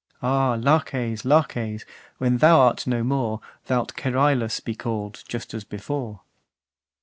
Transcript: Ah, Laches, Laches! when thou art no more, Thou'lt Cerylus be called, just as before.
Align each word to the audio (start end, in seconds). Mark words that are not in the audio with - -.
Ah, 0.23 0.55
Laches, 0.55 1.25
Laches! 1.25 1.85
when 2.17 2.37
thou 2.39 2.57
art 2.59 2.87
no 2.87 3.03
more, 3.03 3.39
Thou'lt 3.67 3.95
Cerylus 3.95 4.59
be 4.59 4.73
called, 4.73 5.23
just 5.27 5.53
as 5.53 5.63
before. 5.63 6.21